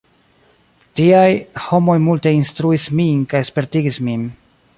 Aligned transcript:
Tiaj 0.99 1.27
homoj 1.65 1.99
multe 2.07 2.33
instruis 2.39 2.87
min 3.01 3.21
kaj 3.35 3.45
spertigis 3.53 4.03
min. 4.11 4.27